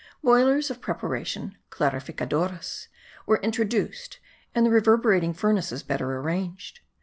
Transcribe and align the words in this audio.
Boilers 0.23 0.71
of 0.71 0.81
preparation 0.81 1.57
(clarificadoras) 1.69 2.87
were 3.27 3.39
introduced 3.43 4.17
and 4.55 4.65
the 4.65 4.71
reverberating 4.71 5.31
furnaces 5.35 5.83
better 5.83 6.17
arranged. 6.17 6.79